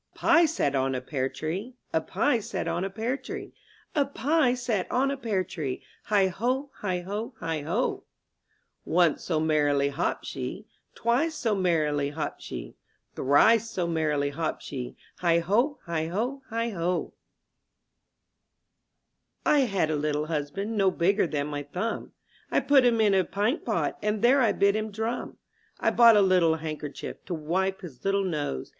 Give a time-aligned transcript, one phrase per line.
[0.15, 1.61] A PIE sat on a pear tree,
[1.93, 3.53] ^^ A pie sat on a pear tree,
[3.93, 8.03] A pie sat on a pear tree, Heigh O, heigh O, heigh 0!
[8.83, 12.73] Once so merrily hopped she, Twice so merrily hopped she.
[13.15, 14.97] Thrice so merrily hopped she.
[15.19, 17.13] Heigh 0, heigh O, heigh 0!
[19.45, 22.11] T HAD a little husband no bigger than my thumb;■•
[22.49, 25.37] I put him in a pint pot and there I bid him drum;
[25.79, 28.69] I bought a little handkerchief to wipe his little nose.